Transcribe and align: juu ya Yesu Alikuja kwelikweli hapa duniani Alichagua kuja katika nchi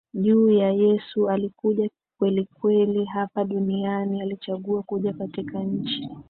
juu 0.13 0.49
ya 0.51 0.69
Yesu 0.71 1.29
Alikuja 1.29 1.89
kwelikweli 2.19 3.05
hapa 3.05 3.43
duniani 3.43 4.21
Alichagua 4.21 4.83
kuja 4.83 5.13
katika 5.13 5.59
nchi 5.63 6.09